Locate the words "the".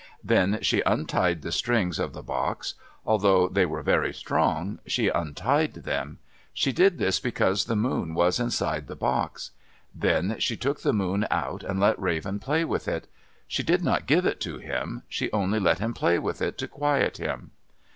1.43-1.51, 2.13-2.23, 7.65-7.75, 8.87-8.95, 10.81-10.91